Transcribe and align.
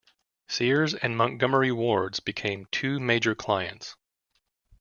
Sears 0.47 0.95
and 0.95 1.15
Montgomery 1.15 1.71
Wards 1.71 2.19
became 2.19 2.65
two 2.71 2.99
major 2.99 3.35
clients. 3.35 3.95